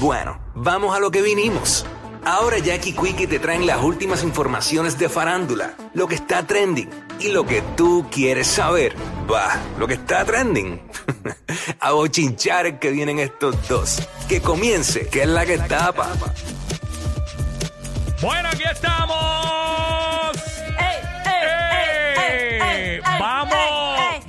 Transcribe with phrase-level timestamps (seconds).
[0.00, 1.84] Bueno, vamos a lo que vinimos.
[2.24, 6.88] Ahora Jackie Quickie te traen las últimas informaciones de farándula, lo que está trending
[7.18, 8.96] y lo que tú quieres saber.
[9.30, 10.80] Va, lo que está trending.
[11.80, 14.08] a bochinchar que vienen estos dos.
[14.26, 16.14] Que comience, que es la que tapa.
[18.22, 19.18] Bueno, aquí estamos.
[22.38, 23.00] ¡Eh!
[23.04, 23.79] vamos,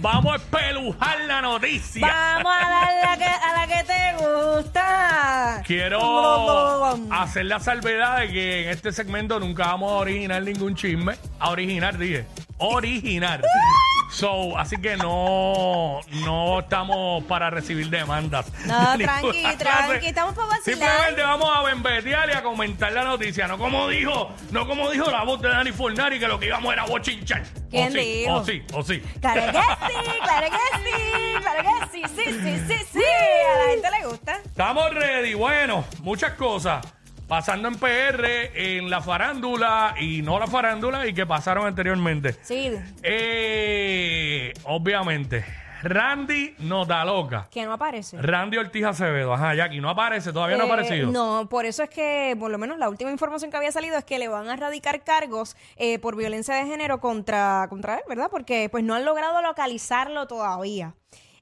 [0.01, 2.07] vamos a espelujar la noticia.
[2.07, 5.63] Vamos a darle a la que, a la que te gusta.
[5.65, 11.15] Quiero hacer la salvedad de que en este segmento nunca vamos a originar ningún chisme.
[11.39, 12.25] A originar, dije.
[12.57, 13.41] Originar.
[14.11, 16.01] So, así que no,
[16.51, 18.45] no estamos para recibir demandas.
[18.65, 19.57] No, Ninguna tranqui, clase.
[19.57, 20.63] tranqui, estamos para vacilar.
[20.89, 23.47] Simplemente vamos a bembetear y a comentar la noticia.
[23.47, 26.73] No como dijo, no como dijo la voz de Dani Fornari que lo que íbamos
[26.73, 27.43] era bochinchar.
[27.69, 28.33] ¿Quién o sí, dijo?
[28.35, 28.99] O sí, o sí.
[29.21, 32.99] Claro que sí, claro que sí, claro que sí, sí, sí, sí, sí.
[33.03, 34.35] A la gente le gusta.
[34.45, 35.33] Estamos ready.
[35.33, 36.85] Bueno, muchas cosas.
[37.27, 38.25] Pasando en PR,
[38.55, 42.35] en la farándula y no la farándula y que pasaron anteriormente.
[42.43, 42.69] Sí,
[43.03, 45.45] Eh, obviamente,
[45.81, 47.47] Randy Nota Loca.
[47.51, 48.21] que no aparece.
[48.21, 49.33] Randy Ortiz Acevedo.
[49.33, 51.11] Ajá, Jackie, no aparece, todavía no ha Eh, aparecido.
[51.11, 54.05] No, por eso es que, por lo menos la última información que había salido es
[54.05, 58.29] que le van a radicar cargos eh, por violencia de género contra, contra él, ¿verdad?
[58.29, 60.93] Porque pues no han logrado localizarlo todavía.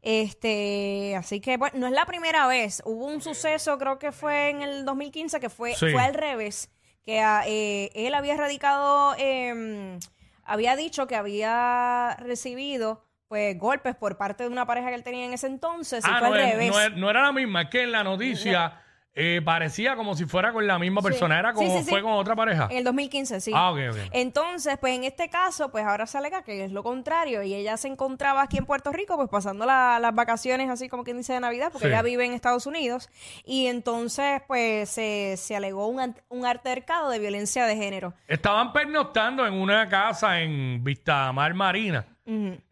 [0.02, 2.82] Este, así que bueno, no es la primera vez.
[2.86, 5.92] Hubo un suceso, creo que fue en el 2015, que fue, Sí.
[5.92, 6.70] fue al revés,
[7.06, 10.00] que ah, eh, él había radicado, eh,
[10.46, 15.26] había dicho que había recibido pues golpes por parte de una pareja que él tenía
[15.26, 16.72] en ese entonces y Ah, fue no, al es- revés.
[16.72, 18.82] no es- no era la misma, es que en la noticia
[19.22, 21.38] eh, parecía como si fuera con la misma persona.
[21.40, 21.90] Era Sí, como sí, sí.
[21.90, 22.68] fue con otra pareja.
[22.72, 23.52] En el 2015, sí.
[23.54, 23.98] Ah, ok, ok.
[24.14, 27.76] Entonces, pues en este caso, pues ahora se alega que es lo contrario y ella
[27.76, 31.34] se encontraba aquí en Puerto Rico, pues pasando la- las vacaciones, así como quien dice
[31.34, 31.94] de Navidad, porque Sí.
[31.94, 33.10] ella vive en Estados Unidos
[33.44, 38.14] y entonces, pues se, se alegó un, ant- un altercado de violencia de género.
[38.28, 42.06] Estaban pernoctando en una casa en Vistamar Marina.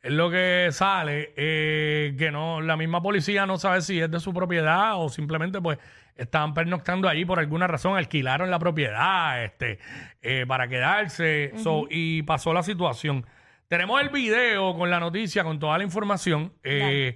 [0.01, 4.19] Es lo que sale, eh, que no, la misma policía no sabe si es de
[4.19, 5.79] su propiedad o simplemente pues
[6.15, 9.79] estaban pernoctando allí por alguna razón, alquilaron la propiedad este,
[10.21, 13.25] eh, para quedarse so, y pasó la situación.
[13.67, 16.53] Tenemos el video con la noticia, con toda la información.
[16.63, 17.15] eh,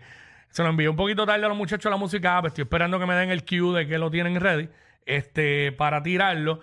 [0.50, 3.00] se lo envié un poquito tarde a los muchachos de la música, pero estoy esperando
[3.00, 4.68] que me den el cue de que lo tienen ready
[5.06, 6.59] este, para tirarlo.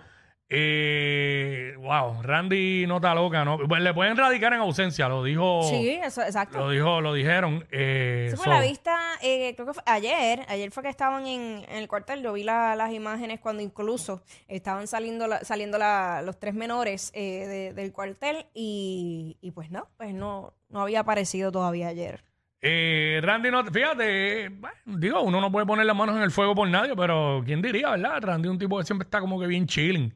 [0.51, 3.59] Eh, wow, Randy nota loca, ¿no?
[3.67, 5.61] Pues le pueden radicar en ausencia, lo dijo.
[5.69, 6.57] Sí, eso, exacto.
[6.57, 7.65] Lo dijo, lo dijeron.
[7.71, 11.27] Eh, Sí, fue so- la vista, eh, creo que fue ayer, ayer fue que estaban
[11.27, 15.77] en, en el cuartel, yo vi la- las imágenes cuando incluso estaban saliendo la- saliendo
[15.77, 20.81] la- los tres menores eh, de- del cuartel y, y pues no, pues no, no
[20.81, 22.23] había aparecido todavía ayer.
[22.61, 26.55] Eh, Randy, no, fíjate, bueno, digo, uno no puede poner las manos en el fuego
[26.55, 28.19] por nadie, pero ¿quién diría, verdad?
[28.21, 30.13] Randy es un tipo que siempre está como que bien chilling.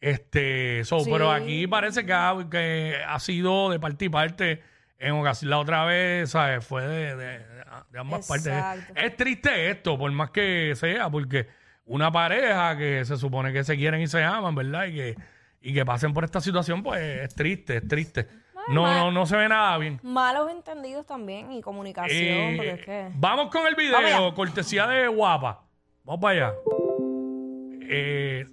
[0.00, 1.10] Este, so, Sí.
[1.12, 4.62] pero aquí parece que ha, que ha sido de parte y parte
[4.98, 5.50] en ocasión.
[5.50, 6.64] La otra vez, ¿sabes?
[6.66, 7.50] Fue de, de-
[7.90, 8.52] de ambas partes.
[8.94, 11.46] Es triste esto, por más que sea, porque
[11.86, 14.86] una pareja que se supone que se quieren y se aman, ¿verdad?
[14.86, 15.16] Y que,
[15.60, 18.28] y que pasen por esta situación, pues es triste, es triste.
[18.68, 19.98] No, no, no se ve nada bien.
[20.02, 23.08] Malos entendidos también y comunicación, Eh, porque es que...
[23.14, 25.62] Vamos con el video, cortesía de Guapa.
[26.04, 26.54] Vamos para allá.
[27.92, 28.44] Eh,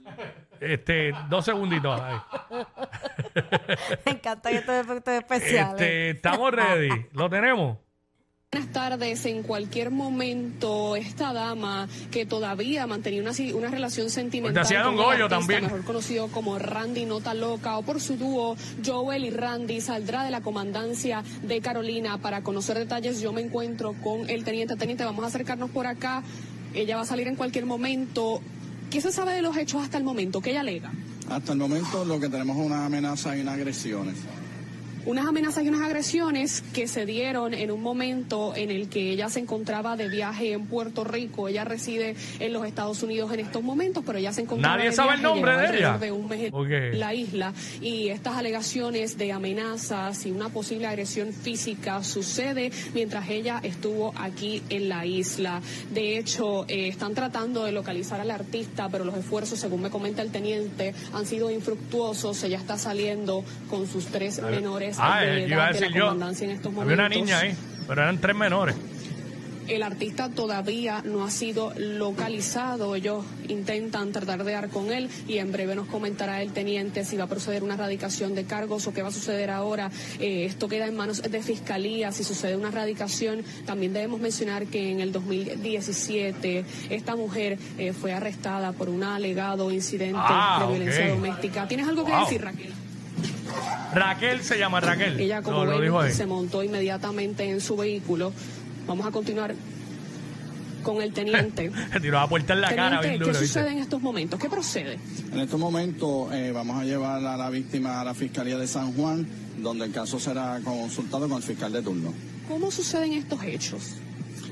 [0.62, 2.00] este, dos segunditos.
[2.00, 2.18] ahí.
[4.06, 5.82] Me encanta estos efectos especiales.
[5.82, 6.90] Este, estamos ready.
[7.14, 7.78] ¿Lo tenemos?
[8.50, 9.26] Buenas tardes.
[9.26, 14.96] En cualquier momento, esta dama que todavía mantenía una, una relación sentimental Don con el
[14.96, 15.64] Goyo artista, también.
[15.64, 20.32] mejor conocido como Randy Nota Loca, o por su dúo Joel y Randy, saldrá de
[20.32, 22.20] la comandancia de Carolina.
[22.20, 24.78] Para conocer detalles, yo me encuentro con el teniente.
[24.78, 26.24] Teniente, vamos a acercarnos por acá.
[26.74, 28.42] Ella va a salir en cualquier momento.
[28.90, 30.42] ¿Qué se sabe de los hechos hasta el momento?
[30.42, 30.92] ¿Qué ella alega?
[31.30, 34.16] Hasta el momento lo que tenemos es una amenaza y unas agresiones.
[35.08, 39.30] Unas amenazas y unas agresiones que se dieron en un momento en el que ella
[39.30, 41.48] se encontraba de viaje en Puerto Rico.
[41.48, 44.96] Ella reside en los Estados Unidos en estos momentos, pero ella se encontraba Nadie de
[44.96, 45.98] sabe el nombre de ella.
[45.98, 51.32] de un mes en la isla y estas alegaciones de amenazas y una posible agresión
[51.32, 55.62] física sucede mientras ella estuvo aquí en la isla.
[55.94, 60.22] De hecho, eh, están tratando de localizar al artista, pero los esfuerzos, según me comenta
[60.22, 62.44] el teniente, han sido infructuosos.
[62.44, 65.98] Ella está saliendo con sus tres menores Ah, de edad iba a de decir la
[65.98, 66.04] yo.
[66.06, 67.56] comandancia en estos Había una niña ahí,
[67.88, 68.76] pero eran tres menores.
[69.68, 72.96] El artista todavía no ha sido localizado.
[72.96, 77.18] Ellos intentan tratar de dar con él y en breve nos comentará el teniente si
[77.18, 79.92] va a proceder una erradicación de cargos o qué va a suceder ahora.
[80.22, 82.14] Eh, esto queda en manos de fiscalía.
[82.14, 88.14] Si sucede una erradicación, también debemos mencionar que en el 2017 esta mujer eh, fue
[88.14, 91.10] arrestada por un alegado incidente Ah, de violencia ok.
[91.20, 91.68] doméstica.
[91.68, 92.22] ¿Tienes algo que Wow.
[92.22, 92.72] decir, Raquel?
[93.98, 95.20] Raquel se llama Raquel.
[95.20, 96.14] Ella, como dijo ven, ahí.
[96.14, 98.32] se montó inmediatamente en su vehículo.
[98.86, 99.56] Vamos a continuar
[100.84, 101.72] con el teniente.
[101.92, 103.02] Se tiró la puerta en la cara.
[103.02, 104.40] Bien ¿qué sucede en estos momentos?
[104.40, 104.98] ¿Qué procede?
[105.34, 108.94] En estos momentos eh, vamos a llevar a la víctima a la Fiscalía de San
[108.94, 109.28] Juan,
[109.58, 112.14] donde el caso será consultado con el fiscal de turno.
[112.48, 113.96] ¿Cómo suceden estos hechos?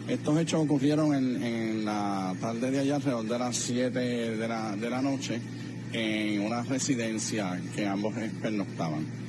[0.10, 4.76] Estos hechos ocurrieron en, en la tarde de ayer, alrededor de las 7 de la,
[4.76, 5.40] de la noche,
[5.94, 9.25] en una residencia que ambos pernoctaban.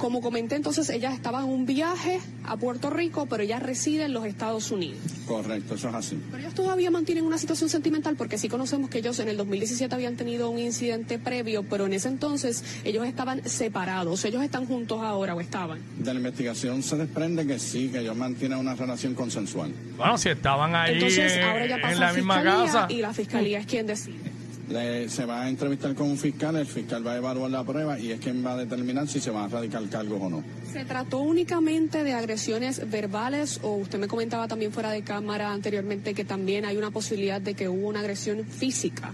[0.00, 4.14] Como comenté, entonces ella estaba en un viaje a Puerto Rico, pero ella reside en
[4.14, 4.98] los Estados Unidos.
[5.26, 6.18] Correcto, eso es así.
[6.30, 9.94] Pero ellos todavía mantienen una situación sentimental porque sí conocemos que ellos en el 2017
[9.94, 14.24] habían tenido un incidente previo, pero en ese entonces ellos estaban separados.
[14.24, 15.80] Ellos están juntos ahora o estaban.
[15.98, 19.70] De la investigación se desprende que sí, que ellos mantienen una relación consensual.
[19.98, 22.86] Bueno, si estaban ahí Entonces ahora ya en pasa la a misma casa.
[22.88, 24.29] y la fiscalía es quien decide.
[24.70, 27.98] Le- se va a entrevistar con un fiscal, el fiscal va a evaluar la prueba
[27.98, 30.44] y es quien va a determinar si se van a radicar cargos o no.
[30.72, 36.14] ¿Se trató únicamente de agresiones verbales o usted me comentaba también fuera de cámara anteriormente
[36.14, 39.12] que también hay una posibilidad de que hubo una agresión física?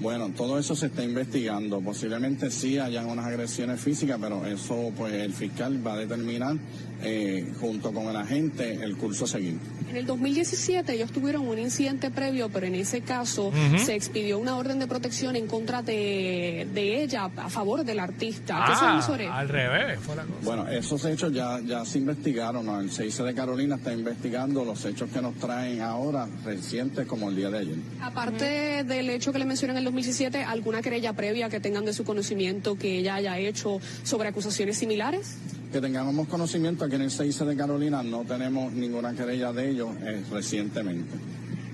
[0.00, 1.80] Bueno, todo eso se está investigando.
[1.80, 6.56] Posiblemente sí hayan unas agresiones físicas, pero eso pues el fiscal va a determinar
[7.02, 9.56] eh, junto con el agente el curso a seguir.
[9.88, 14.56] En el 2017 ellos tuvieron un incidente previo, pero en ese caso se expidió una
[14.56, 18.64] orden de protección en contra de, de ella a favor del artista.
[18.66, 20.36] ¿Qué Ah, sabemos sobre al revés fue la cosa.
[20.42, 22.66] Bueno, esos hechos ya, ya se investigaron.
[22.66, 22.80] ¿no?
[22.80, 27.36] El 6 de Carolina está investigando los hechos que nos traen ahora recientes como el
[27.36, 27.76] día de ayer.
[28.02, 31.92] Aparte del hecho que le mencioné en el 2017, ¿alguna querella previa que tengan de
[31.92, 35.36] su conocimiento que ella haya hecho sobre acusaciones similares?
[35.76, 39.90] Que tengamos conocimiento, aquí en el 6 de Carolina no tenemos ninguna querella de ellos
[40.00, 41.18] eh, recientemente.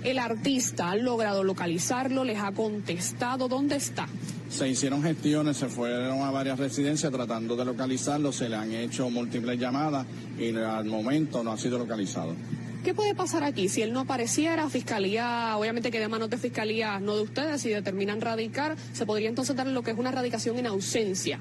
[0.02, 4.08] El artista ha logrado localizarlo, les ha contestado dónde está.
[4.50, 9.08] Se hicieron gestiones, se fueron a varias residencias tratando de localizarlo, se le han hecho
[9.08, 10.04] múltiples llamadas
[10.36, 12.34] y al momento no ha sido localizado.
[12.82, 13.68] ¿Qué puede pasar aquí?
[13.68, 17.68] Si él no apareciera, fiscalía, obviamente que de manos de fiscalía, no de ustedes, si
[17.68, 21.38] determinan radicar, se podría entonces dar lo que es una radicación en ausencia.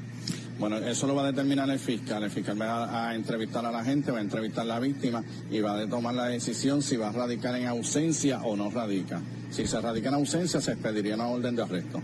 [0.61, 2.21] Bueno, eso lo va a determinar el fiscal.
[2.21, 5.23] El fiscal va a, a entrevistar a la gente, va a entrevistar a la víctima
[5.49, 9.19] y va a tomar la decisión si va a radicar en ausencia o no radica.
[9.49, 11.99] Si se radica en ausencia, se expediría una orden de arresto.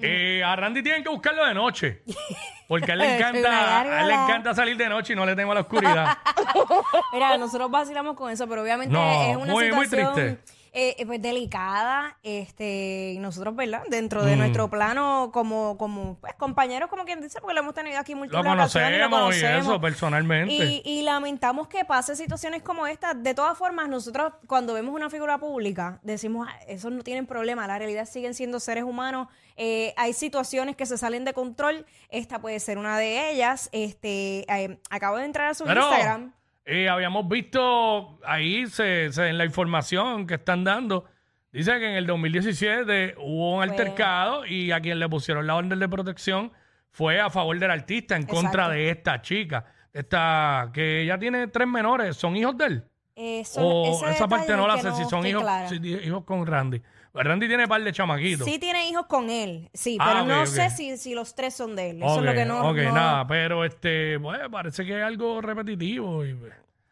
[0.00, 2.02] Eh, a Randy tienen que buscarlo de noche.
[2.68, 5.34] Porque a él le encanta, a él le encanta salir de noche y no le
[5.34, 6.18] tengo la oscuridad.
[7.12, 10.59] Mira, nosotros vacilamos con eso, pero obviamente No, es una muy, muy situación triste.
[10.72, 12.16] Eh, eh, pues, delicada.
[12.22, 13.82] Este, y nosotros, ¿verdad?
[13.88, 14.38] Dentro de Mm.
[14.38, 18.18] nuestro plano, como, como pues, compañeros, como quien dice, porque lo hemos tenido aquí Lo
[18.18, 19.66] múltiples ocasiones y lo conocemos y conocemos.
[19.66, 20.54] eso personalmente.
[20.54, 23.14] Y, y lamentamos que pase situaciones como esta.
[23.14, 27.66] De todas formas, nosotros cuando vemos una figura pública, decimos, "Ah, esos no tienen problema,
[27.66, 29.28] la realidad siguen siendo seres humanos.
[29.56, 31.84] Eh, hay situaciones que se salen de control.
[32.08, 33.68] Esta puede ser una de ellas.
[33.72, 36.32] Este, eh, acabo de entrar a su Pero Instagram.
[36.64, 41.04] Eh, habíamos visto ahí se, se- en la información que están dando.
[41.52, 45.56] Dice que en el 2017 hubo un Fue- altercado y a quien le pusieron la
[45.56, 46.52] orden de protección
[46.90, 48.70] fue a favor del artista en contra Exacto.
[48.72, 49.64] de esta chica.
[49.92, 52.84] Esta, que ella tiene tres menores, ¿son hijos de él?
[53.16, 55.68] Eso, o ese esa parte detalle no la que sé, si son hijos, clara.
[55.68, 56.80] si di- hijos con Randy.
[57.12, 58.46] Pues Randy tiene par de chamaquitos.
[58.46, 60.46] Sí tiene hijos con él, sí, Ah, pero no ok.
[60.46, 62.02] sé si, si los tres son de él.
[62.02, 62.68] Eso es lo que no...
[62.70, 66.24] ok, no- nada, pero este, bueno, parece que es algo repetitivo.
[66.24, 66.36] y-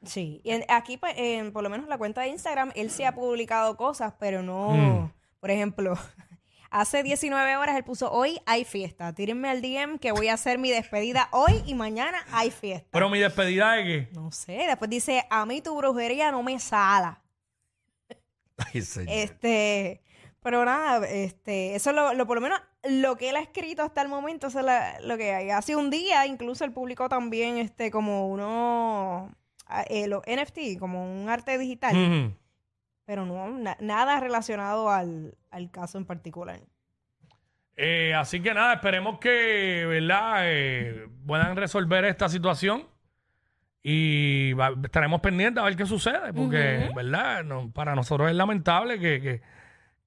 [0.05, 3.05] Sí, y en- aquí pues, en, por lo menos la cuenta de Instagram, él sí
[3.05, 4.71] ha publicado cosas, pero no...
[4.71, 5.13] Mm.
[5.41, 5.95] Por ejemplo,
[6.71, 10.59] hace 19 horas él puso, hoy hay fiesta, tírenme al DM que voy a hacer
[10.59, 12.89] mi despedida hoy y mañana hay fiesta.
[12.91, 14.09] Pero mi despedida de qué?
[14.15, 17.23] no sé, después dice, a mí tu brujería no me sala.
[18.75, 19.09] Ay, señor.
[19.17, 20.01] Este,
[20.43, 23.83] pero nada, este, eso es lo, lo- por lo menos lo que él ha escrito
[23.83, 25.51] hasta el momento, eso es la- lo que hay.
[25.51, 29.31] Hace un día incluso él publicó también este como uno
[29.67, 31.95] ah, eh, los NFT, como un arte digital,
[33.05, 36.61] pero no na- nada relacionado al, al caso en particular.
[37.77, 40.41] Eh, así que nada, esperemos que, ¿verdad?
[40.45, 42.87] Eh, puedan resolver esta situación
[43.83, 47.45] y va- estaremos pendientes a ver qué sucede, porque, ¿verdad?
[47.45, 49.41] No, para nosotros es lamentable que, que,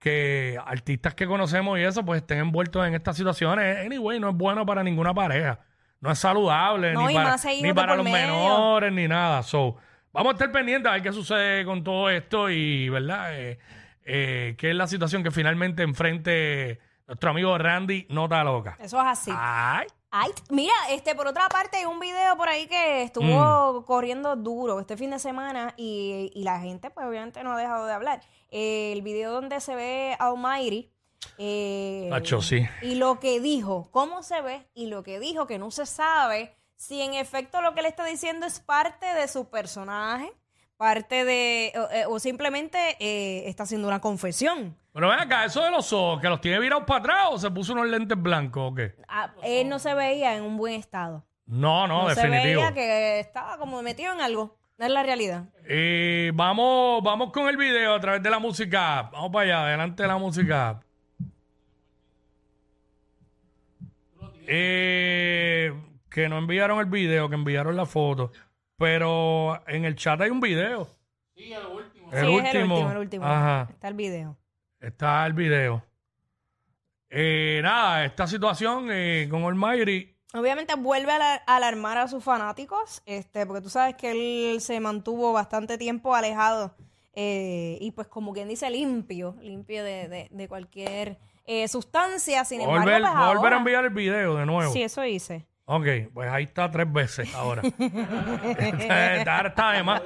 [0.01, 3.85] que artistas que conocemos y eso, pues estén envueltos en estas situaciones.
[3.85, 5.59] Anyway, no es bueno para ninguna pareja.
[5.99, 8.33] No es saludable, No, ni para, ni los medio.
[8.33, 9.43] menores, ni nada.
[9.43, 9.77] So,
[10.11, 13.39] vamos a estar pendientes a ver qué sucede con todo esto y, ¿verdad?
[13.39, 13.59] Eh,
[14.03, 18.77] eh, qué es la situación que finalmente enfrente nuestro amigo Randy Nota Loca.
[18.79, 19.31] Eso es así.
[19.35, 23.83] Ay, Ay, mira, este, por otra parte, hay un video por ahí que estuvo Mm.
[23.85, 27.85] corriendo duro este fin de semana y, y la gente, pues obviamente no ha dejado
[27.85, 28.21] de hablar.
[28.49, 30.91] Eh, el video donde se ve a Almighty.
[31.37, 32.67] eh, Nacho, sí.
[32.81, 36.57] Y lo que dijo, cómo se ve, y lo que dijo, que no se sabe
[36.75, 40.33] si en efecto lo que le está diciendo es parte de su personaje,
[40.81, 44.75] parte de, o, eh, o simplemente eh, está haciendo una confesión.
[44.91, 47.51] Pero ven acá, eso de los ojos, que los tiene virados para atrás o se
[47.51, 48.95] puso unos lentes blancos o qué?
[49.07, 51.23] Ah, él no se veía en un buen estado.
[51.45, 52.61] No, no, no se definitivo.
[52.61, 54.57] veía que estaba como metido en algo.
[54.79, 55.43] No es la realidad.
[55.65, 59.03] Eh, vamos, vamos con el video a través de la música.
[59.13, 60.79] Vamos para allá, adelante de la música.
[64.47, 68.31] Eh, que no enviaron el video, que enviaron la foto.
[68.81, 70.87] Pero en el chat hay un video.
[71.35, 72.11] Sí, El es último.
[72.11, 73.25] el último, el último.
[73.25, 73.67] Ajá.
[73.69, 74.35] Está el video.
[74.79, 75.83] Está el video.
[77.09, 80.15] Eh, nada, esta situación eh, con Almighty.
[80.33, 84.11] Obviamente vuelve a ala- alarmar a sus fanáticos, este, porque tú sabes que
[84.53, 86.73] él se mantuvo bastante tiempo alejado
[87.13, 92.45] eh, y pues como quien dice limpio, limpio de, de- de cualquier eh, sustancia.
[92.45, 94.71] Sin embargo, Volver, pues volver ahora- a enviar el video de nuevo.
[94.73, 95.45] Sí, eso hice.
[95.65, 97.61] Ok, pues ahí está tres veces ahora.
[99.29, 100.01] ahora está de más.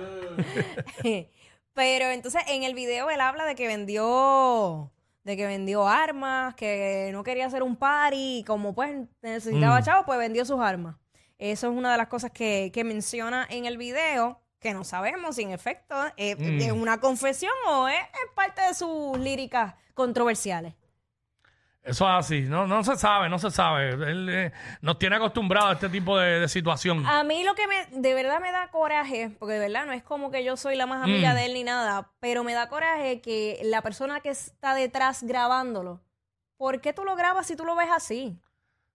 [1.74, 4.92] Pero entonces en el video él habla de que vendió
[5.24, 9.84] de que vendió armas, que no quería hacer un party y como pues necesitaba Mm.
[9.84, 10.98] chavos, pues vendió sus armas.
[11.40, 15.36] Eso es una de las cosas que, que menciona en el video, que no sabemos
[15.38, 16.62] si en efecto eh, Mm.
[16.62, 20.76] es una confesión o es, es parte de sus líricas controversiales.
[21.86, 22.42] Eso es así.
[22.42, 23.90] No, no se sabe, no se sabe.
[23.92, 24.52] Él eh,
[24.82, 27.06] nos tiene acostumbrados a este tipo de, de situación.
[27.06, 30.02] A mí lo que me, de verdad me da coraje, porque de verdad no es
[30.04, 31.36] como que yo soy la más amiga Mm.
[31.36, 36.02] de él ni nada, pero me da coraje que la persona que está detrás grabándolo,
[36.58, 38.36] ¿por qué tú lo grabas si tú lo ves así?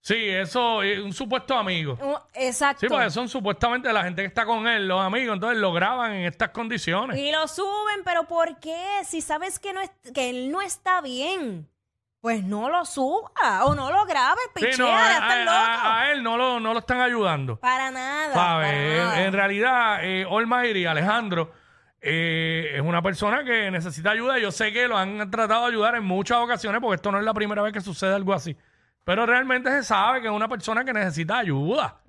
[0.03, 1.97] Sí, eso es un supuesto amigo.
[2.01, 2.81] Un- Exacto.
[2.81, 6.13] Sí, porque son supuestamente la gente que está con él, los amigos, entonces lo graban
[6.15, 7.19] en estas condiciones.
[7.19, 8.83] Y lo suben, pero ¿por qué?
[9.05, 11.69] Si sabes que, no es, que él no está bien,
[12.21, 13.31] pues no lo suba
[13.65, 15.51] o no lo grabes, Sí, pichea, no, a, loco.
[15.51, 17.57] a- a él no lo, no lo están ayudando.
[17.59, 18.35] para nada.
[18.35, 18.69] ¿Sabes?
[18.69, 19.23] para En, nada.
[19.25, 21.53] en realidad, eh, Almighty, Alejandro,
[22.03, 24.39] eh, es una persona que necesita ayuda.
[24.39, 27.25] Yo sé que lo han tratado de ayudar en muchas ocasiones, porque esto no es
[27.25, 28.57] la primera vez que sucede algo así.
[29.05, 32.01] Pero realmente se sabe que es una persona que necesita ayuda.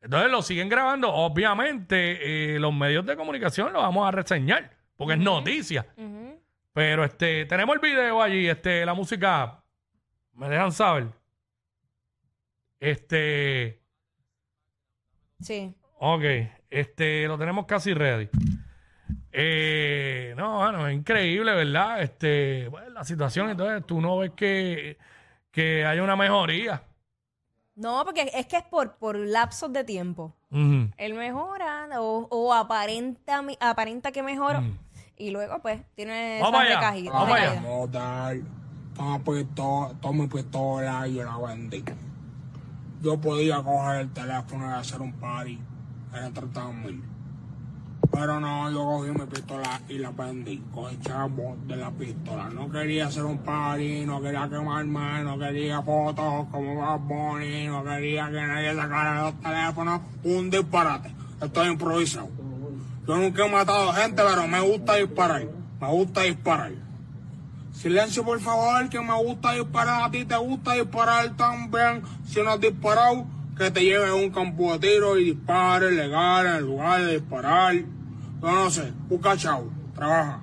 [0.00, 1.12] Entonces lo siguen grabando.
[1.12, 5.86] Obviamente, eh, los medios de comunicación lo vamos a reseñar, porque es noticia.
[6.78, 9.64] Pero este, tenemos el video allí, este, la música.
[10.34, 11.08] Me dejan saber.
[12.78, 13.82] Este.
[15.40, 15.74] Sí.
[15.98, 16.22] Ok,
[16.70, 18.28] este, lo tenemos casi ready.
[19.32, 22.00] Eh, no, bueno, es increíble, ¿verdad?
[22.00, 24.98] Este, bueno, la situación, entonces tú no ves que,
[25.50, 26.84] que hay una mejoría.
[27.74, 30.36] No, porque es que es por, por lapsos de tiempo.
[30.52, 30.90] Ujú.
[30.96, 34.62] Él mejora o, o aparenta, aparenta que mejoró.
[35.18, 36.38] Y luego, pues, tiene.
[36.40, 37.50] Vamos esa allá, vamos allá.
[37.54, 37.60] recaída.
[37.60, 38.36] Notar,
[38.94, 41.84] toma, pistola, toma mi pistola y yo la vendí.
[43.02, 45.58] Yo podía coger el teléfono y hacer un party.
[46.14, 47.02] Era 30 mil.
[48.10, 50.62] Pero no, yo cogí mi pistola y la vendí.
[50.72, 52.48] Cogí chavo de la pistola.
[52.48, 57.66] No quería hacer un party, no quería quemar más, no quería fotos como Bad Bunny,
[57.66, 60.00] no quería que nadie sacara los teléfonos.
[60.24, 61.12] Un disparate.
[61.40, 62.28] Estoy improvisado.
[63.08, 65.46] Yo nunca he matado gente, pero me gusta disparar.
[65.80, 66.72] Me gusta disparar.
[67.72, 70.04] Silencio, por favor, que me gusta disparar.
[70.04, 72.02] A ti te gusta disparar también.
[72.26, 73.24] Si no has disparado,
[73.56, 77.18] que te lleve a un campo de tiro y dispare legal en el lugar de
[77.18, 77.76] disparar.
[77.76, 79.36] Yo no sé, busca
[79.94, 80.40] trabaja.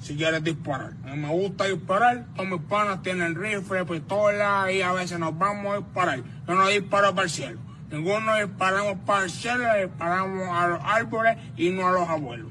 [0.00, 0.94] Si quieres disparar.
[0.94, 2.24] Me gusta disparar.
[2.34, 6.22] Todos mis panas tienen rifle, pistola y a veces nos vamos a disparar.
[6.48, 7.71] Yo no disparo para el cielo.
[7.92, 12.50] Ninguno disparamos para el cielo, disparamos a los árboles y no a los abuelos.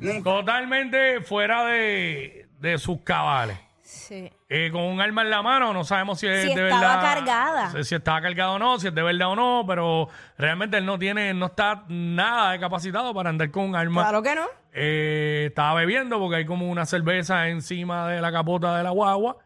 [0.00, 0.22] Nunca.
[0.30, 3.58] Totalmente fuera de, de sus cabales.
[3.82, 4.32] Sí.
[4.48, 7.14] Eh, con un arma en la mano, no sabemos si es Si de estaba verdad.
[7.14, 7.70] cargada.
[7.70, 10.86] Si, si estaba cargado o no, si es de verdad o no, pero realmente él
[10.86, 14.02] no tiene, no está nada de capacitado para andar con un arma.
[14.02, 14.46] Claro que no.
[14.72, 19.36] Eh, estaba bebiendo porque hay como una cerveza encima de la capota de la guagua,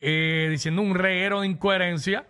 [0.00, 2.24] eh, diciendo un reguero de incoherencia,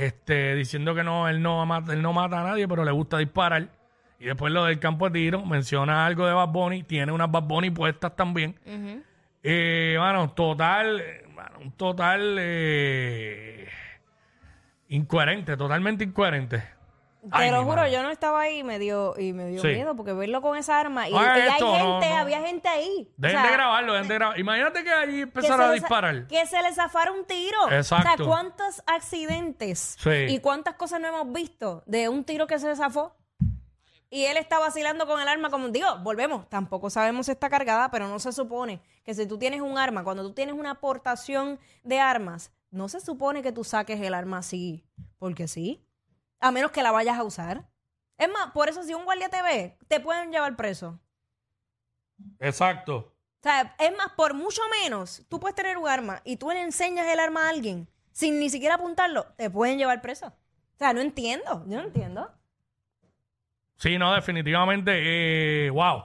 [0.00, 3.18] este, diciendo que no él, no mata, él no mata a nadie, pero le gusta
[3.18, 3.68] disparar.
[4.18, 7.44] Y después lo del campo de tiro, menciona algo de Bad Bunny, tiene unas Bad
[7.44, 8.58] Bunny puestas también.
[9.42, 11.02] Eh, bueno, total,
[11.34, 13.68] mano, un total eh,
[14.88, 16.62] incoherente, totalmente incoherente.
[17.30, 17.92] Ay, Te lo mi juro, madre.
[17.92, 19.68] yo no estaba ahí y me dio, y me dio Sí.
[19.68, 21.08] miedo porque verlo con esa arma.
[21.08, 22.16] Y, hay esto, gente, no.
[22.16, 23.12] había gente ahí.
[23.18, 24.38] Dejen O sea, de grabarlo, dejen de grabar.
[24.40, 26.26] Imagínate que allí que empezaron a le za- disparar.
[26.28, 27.58] Que se le zafara un tiro.
[27.66, 28.16] O Exacto.
[28.16, 30.10] sea, ¿cuántos accidentes Sí.
[30.28, 33.14] y cuántas cosas no hemos visto de un tiro que se zafó?
[34.12, 37.90] Y él está vacilando con el arma como, digo, volvemos, tampoco sabemos si está cargada,
[37.92, 41.60] pero no se supone que si tú tienes un arma, cuando tú tienes una aportación
[41.84, 44.84] de armas, no se supone que tú saques el arma así,
[45.18, 45.86] porque sí,
[46.40, 47.68] a menos que la vayas a usar.
[48.18, 51.00] Es más, por eso si un guardia te ve, te pueden llevar preso.
[52.38, 52.96] Exacto.
[52.96, 56.60] O sea, es más, por mucho menos, tú puedes tener un arma y tú le
[56.60, 60.26] enseñas el arma a alguien sin ni siquiera apuntarlo, te pueden llevar preso.
[60.26, 62.30] O sea, no entiendo, yo no entiendo.
[63.76, 66.04] Sí, no, definitivamente, eh, wow.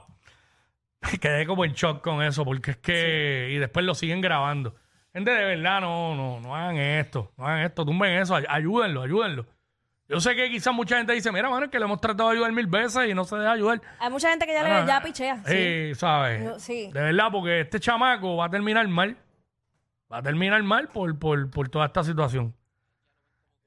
[1.20, 3.48] Quedé como en shock con eso, porque es que.
[3.50, 4.74] Y después lo siguen grabando.
[5.12, 9.02] Gente, de verdad, no, no, no hagan esto, no hagan esto, tumben eso, ay- ayúdenlo,
[9.02, 9.46] ayúdenlo.
[10.08, 12.36] Yo sé que quizás mucha gente dice, mira, mano, es que le hemos tratado de
[12.36, 13.80] ayudar mil veces y no se deja ayudar.
[13.98, 15.42] Hay mucha gente que ya, le, ya pichea.
[15.44, 15.94] Sí.
[15.96, 16.44] ¿sabes?
[16.44, 16.90] Yo- sí.
[16.92, 19.16] De verdad, porque este chamaco va a terminar mal.
[20.12, 22.54] Va a terminar mal por, por, por toda esta situación.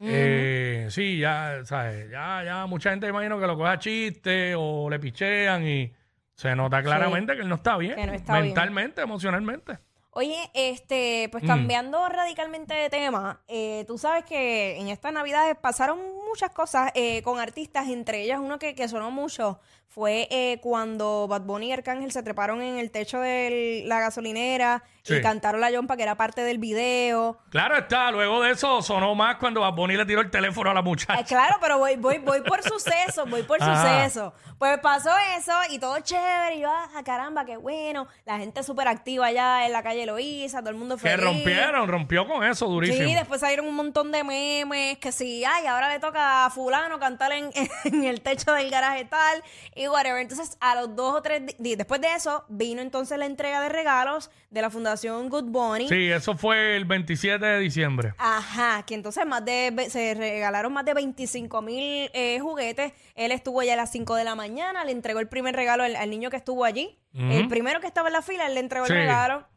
[0.02, 2.10] Eh, sí, ya, ¿sabes?
[2.10, 5.92] Ya, ya mucha gente imagino que lo coge a chiste o le pichean y
[6.36, 7.96] se nota claramente que él no está bien.
[7.96, 8.46] Que no está bien.
[8.46, 9.78] mentalmente, emocionalmente.
[10.12, 11.32] Oye, este, Mm.
[11.32, 16.92] pues cambiando radicalmente de tema, eh, tú sabes que en estas navidades pasaron muchas cosas
[16.96, 21.70] eh, con artistas, entre ellas uno que, que sonó mucho fue eh, cuando Bad Bunny
[21.70, 25.16] y Arcángel se treparon en el techo de la gasolinera Sí.
[25.16, 27.40] y cantaron la yompa que era parte del video.
[27.50, 30.74] Claro está, luego de eso sonó más cuando Bad Bunny le tiró el teléfono a
[30.76, 31.24] la Eh, muchacha.
[31.24, 34.04] claro, pero voy, voy, voy por suceso, voy por Ajá.
[34.04, 34.34] suceso.
[34.60, 36.58] Pues pasó eso y todo chévere.
[36.58, 38.08] Y yo, ah, caramba, qué bueno.
[38.26, 41.26] La gente súper activa allá en la calle Loíza, todo el mundo Que feliz.
[41.26, 43.08] rompieron, rompió con eso durísimo.
[43.08, 47.00] Sí, después salieron un montón de memes que sí, ay, ahora le toca a fulano
[47.00, 47.50] cantar en,
[47.86, 49.44] en el techo del garaje tal
[49.76, 50.22] y whatever.
[50.22, 53.70] Entonces, a los dos o tres días, después de eso, vino entonces la entrega de
[53.70, 55.88] regalos de la Fundación Good Bunny.
[55.88, 58.14] Sí, eso fue el 27 de diciembre.
[58.18, 62.94] Ajá, que entonces más de se regalaron más de 25 mil eh, juguetes.
[63.16, 65.96] Él estuvo ya a las 5 de la mañana, le entregó el primer regalo al,
[65.96, 66.98] al niño que estuvo allí.
[67.14, 68.94] El primero que estaba en la fila, él le entregó Sí.
[68.94, 69.48] el regalo.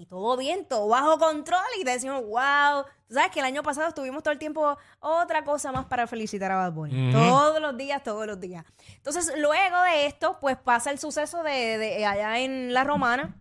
[0.00, 1.60] Y todo bien, todo bajo control.
[1.78, 2.84] Y decimos, wow.
[3.06, 6.50] Tú sabes que el año pasado estuvimos todo el tiempo otra cosa más para felicitar
[6.50, 7.12] a Bad Bunny.
[7.12, 8.64] Todos los días, todos los días.
[8.96, 13.36] Entonces, luego de esto, pues pasa el suceso de, de allá en La Romana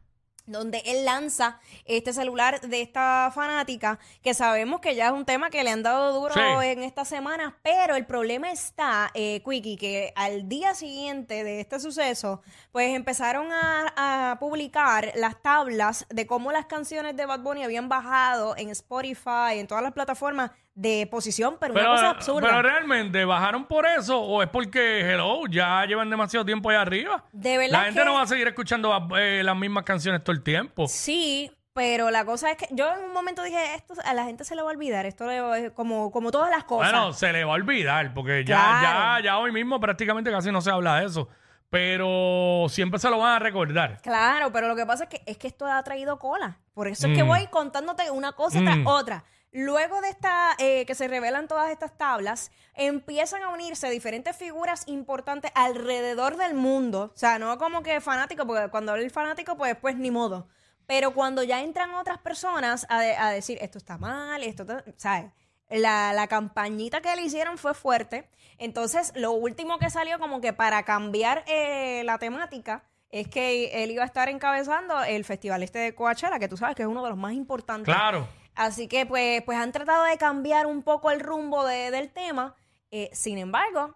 [0.50, 5.50] donde él lanza este celular de esta fanática, que sabemos que ya es un tema
[5.50, 6.40] que le han dado duro Sí.
[6.40, 11.80] en estas semanas, pero el problema está, eh, Quickie, que al día siguiente de este
[11.80, 17.64] suceso, pues empezaron a, a publicar las tablas de cómo las canciones de Bad Bunny
[17.64, 22.48] habían bajado en Spotify, en todas las plataformas de posición, pero, Pero, una cosa absurda.
[22.48, 27.26] pero realmente, ¿bajaron por eso o es porque, hello, ya llevan demasiado tiempo allá arriba?
[27.34, 30.34] De verdad La gente que- no va a seguir escuchando eh, las mismas canciones todo
[30.34, 30.88] el tiempo.
[30.88, 34.46] Sí, pero la cosa es que yo en un momento dije, esto a la gente
[34.46, 36.92] se le va a olvidar, esto le- como, como todas las cosas.
[36.94, 39.18] Bueno, se le va a olvidar porque ya, Claro.
[39.18, 41.28] ya, ya hoy mismo prácticamente casi no se habla de eso.
[41.70, 44.02] Pero siempre se lo van a recordar.
[44.02, 46.58] Claro, pero lo que pasa es que es que esto ha traído cola.
[46.74, 47.28] Por eso es que Mm.
[47.28, 48.66] voy contándote una cosa Mm.
[48.66, 49.24] tras otra.
[49.52, 54.84] Luego de esta, eh, que se revelan todas estas tablas, empiezan a unirse diferentes figuras
[54.88, 57.12] importantes alrededor del mundo.
[57.14, 60.48] O sea, no como que fanático, porque cuando habla el fanático, pues, pues ni modo.
[60.86, 64.84] Pero cuando ya entran otras personas a, de- a decir, esto está mal, esto, está-",
[64.98, 65.32] ¿sabes?
[65.70, 68.30] La, la campañita que le hicieron fue fuerte.
[68.58, 73.92] Entonces, lo último que salió como que para cambiar eh, la temática es que él
[73.92, 77.04] iba a estar encabezando el festival este de Coachella, que tú sabes que es uno
[77.04, 77.86] de los más importantes.
[77.94, 78.28] Claro.
[78.60, 82.56] Así que pues, pues han tratado de cambiar un poco el rumbo de- del tema.
[82.92, 83.96] Eh, sin embargo,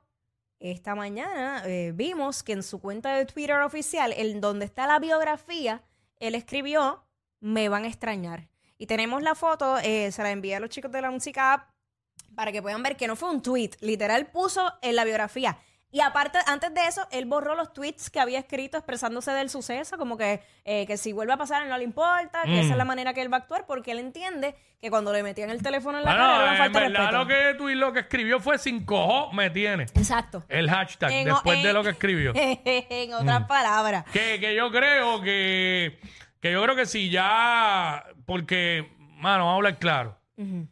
[0.61, 4.99] esta mañana eh, vimos que en su cuenta de Twitter oficial, en donde está la
[4.99, 5.83] biografía,
[6.15, 7.03] él escribió,
[7.41, 8.47] me van a extrañar.
[8.77, 11.67] Y tenemos la foto, eh, se la envié a los chicos de la música
[12.33, 15.57] para que puedan ver que no fue un tweet, literal puso en la biografía.
[15.93, 19.95] Y aparte, antes de eso, él borró los tweets que había escrito expresándose del suceso,
[19.99, 22.83] como que, eh, que si vuelve a pasar, no le importa, que esa es la
[22.83, 25.99] manera que él va a actuar, porque él entiende que cuando le metían el teléfono
[25.99, 27.11] en la cara era una en falta de respeto.
[27.11, 29.83] lo que tú lo que escribió fue sin cojo me tiene.
[29.83, 30.43] Exacto.
[30.49, 32.33] El hashtag En- después de lo que escribió.
[32.35, 33.13] en Mm.
[33.21, 34.03] otras palabras.
[34.11, 35.99] Que, que yo creo que,
[36.41, 40.17] que yo creo que si ya, porque, mano, vamos a hablar claro,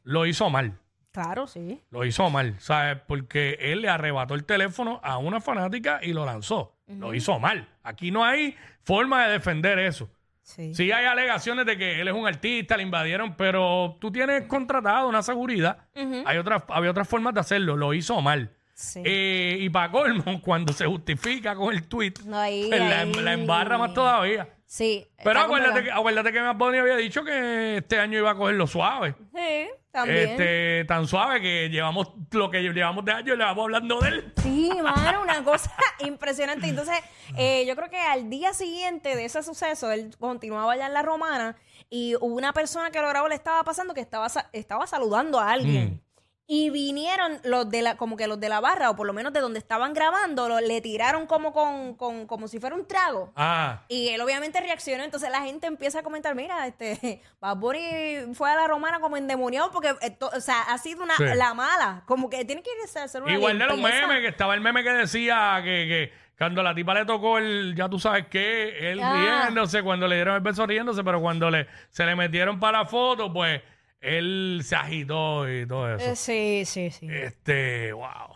[0.03, 0.79] lo hizo mal.
[1.11, 1.81] Claro, sí.
[1.91, 2.97] Lo hizo mal, ¿sabes?
[3.07, 6.75] Porque él le arrebató el teléfono a una fanática y lo lanzó.
[6.87, 7.67] Lo hizo mal.
[7.83, 10.09] Aquí no hay forma de defender eso.
[10.41, 10.73] Sí.
[10.75, 15.07] Sí hay alegaciones de que él es un artista, le invadieron, pero tú tienes contratado
[15.07, 15.77] una seguridad.
[16.25, 17.77] hay, otras, había otras formas de hacerlo.
[17.77, 18.51] Lo hizo mal.
[18.73, 19.01] Sí.
[19.05, 23.13] Eh, y para colmo, cuando se justifica con el tweet, No, ahí- pues la, ahí-
[23.13, 24.49] la embarra más todavía.
[24.65, 25.05] Sí.
[25.23, 29.15] Pero acuérdate que, acuérdate que Bunny había dicho que este año iba a cogerlo suave.
[29.35, 30.29] Sí, también.
[30.29, 34.09] Este, tan suave que llevamos lo que llevamos de año y le vamos hablando de
[34.09, 34.33] él.
[34.41, 36.67] Sí, mano, una cosa impresionante.
[36.67, 36.95] Entonces,
[37.37, 41.01] eh, yo creo que al día siguiente de ese suceso, él continuaba allá en la
[41.01, 41.55] romana
[41.89, 45.51] y hubo una persona que lo grabó, le estaba pasando que estaba, estaba saludando a
[45.51, 45.95] alguien.
[45.95, 46.10] Mm.
[46.53, 49.31] Y vinieron los de la, como que los de la barra, o por lo menos
[49.31, 53.31] de donde estaban grabando, lo- le tiraron como con, con, como si fuera un trago.
[53.37, 58.33] Ah, Y él obviamente reaccionó, entonces la gente empieza a comentar, mira, este, Bad Bunny
[58.33, 61.23] fue a la romana como endemoniado porque, esto- o sea, ha sido una, Sí.
[61.35, 64.59] la mala, como que tiene que ser una igual de los memes, que estaba el
[64.59, 68.91] meme que decía que, que cuando la tipa le tocó el, ya tú sabes qué,
[68.91, 69.43] él Ah.
[69.45, 72.85] riéndose, cuando le dieron el beso riéndose, pero cuando le, se le metieron para la
[72.85, 73.61] foto, pues
[74.01, 76.11] él se agitó y todo eso.
[76.11, 77.07] Eh, sí, sí, sí.
[77.09, 78.35] Este, wow.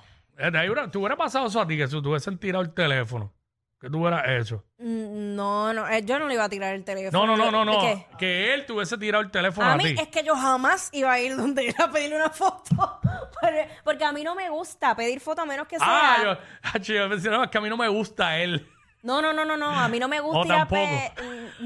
[0.91, 3.34] ¿Te hubiera pasado eso a ti, que si te hubiesen tirado el teléfono?
[3.80, 4.63] ¿Qué tú hubieras hecho?
[4.78, 7.25] Mm, No, no, eh, yo no le iba a tirar el teléfono.
[7.25, 7.82] No, no, no, no, ¿De no.
[7.82, 8.06] qué?
[8.17, 9.95] Que él te hubiese tirado el teléfono a, A mí ti.
[10.01, 12.99] es que yo jamás iba a ir donde él a pedirle una foto.
[13.41, 15.88] Porque- Porque a mí no me gusta pedir foto a menos que sea.
[15.88, 18.67] Ah, yo, ah, chico, yo pensé, no, es que a mí no me gusta él.
[19.05, 19.69] No, no, no, no, no.
[19.69, 21.11] A mí no me gusta ir a pe-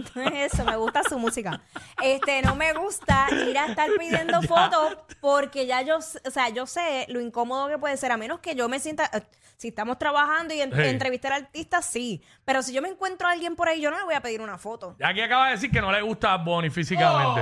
[0.46, 1.62] eso, me gusta su música.
[2.04, 4.48] Este, no me gusta ir a estar pidiendo Ya.
[4.48, 8.40] fotos porque ya yo, o sea, yo sé lo incómodo que puede ser, a menos
[8.42, 9.10] que yo me sienta.
[9.14, 9.22] eh,
[9.58, 10.82] Si estamos trabajando y en- Sí.
[10.84, 12.22] entrevistar al artista, sí.
[12.46, 14.40] Pero si yo me encuentro a alguien por ahí, yo no le voy a pedir
[14.42, 14.96] una foto.
[15.00, 17.42] Ya aquí acaba de decir que no le gusta a Bonnie físicamente.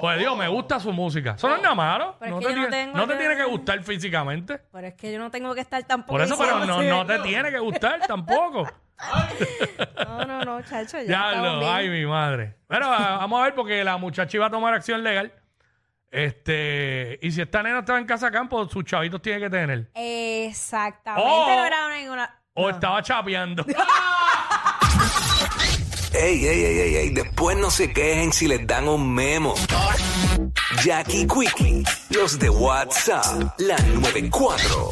[0.00, 1.32] Pues Dios, me gusta su música.
[1.36, 2.16] Eso no es nada malo.
[2.18, 3.82] Pero es no que te, yo no tiene, tengo no te que- tiene que gustar
[3.82, 4.58] físicamente.
[4.72, 6.12] Pero es que yo no tengo que estar tampoco.
[6.12, 8.66] Por eso, pero no, diciendo no así te tiene que gustar tampoco.
[10.06, 10.98] No, no, no, chacho.
[11.02, 11.70] Ya, Ya lo, bien.
[11.72, 12.56] ay, mi madre.
[12.68, 15.32] Ah, vamos a ver porque la muchacha iba a tomar acción legal.
[16.10, 19.90] Este, y si esta nena estaba en casa campo, sus chavitos tiene que tener.
[19.94, 21.24] Exactamente.
[21.28, 21.46] Oh.
[21.46, 22.40] no era ninguna.
[22.54, 22.70] O no.
[22.70, 23.64] estaba chapeando.
[26.12, 29.54] Ey, ey, ey, ey, ey, después no se quejen si les dan un memo.
[30.82, 34.90] Jackie Quickie, los de WhatsApp, la 94.